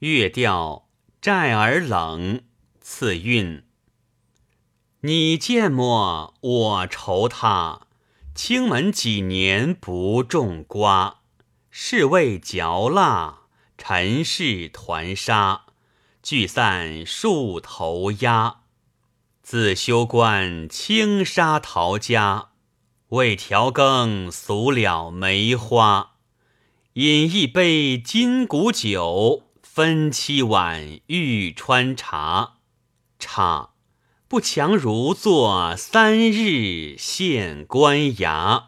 [0.00, 0.88] 月调
[1.20, 2.42] 寨儿冷，
[2.80, 3.64] 次韵。
[5.00, 6.34] 你见么？
[6.40, 7.88] 我愁他。
[8.32, 11.22] 青门几年不种瓜，
[11.68, 13.40] 是为嚼蜡，
[13.76, 15.62] 尘世团沙，
[16.22, 18.60] 聚散树头鸦。
[19.42, 22.50] 自修观轻纱陶家，
[23.08, 26.12] 为调羹俗了梅花。
[26.92, 29.42] 饮一杯金谷酒，
[29.78, 32.54] 分七碗玉川茶。
[33.20, 33.74] 茶。
[34.26, 38.67] 不强如坐三日县官衙。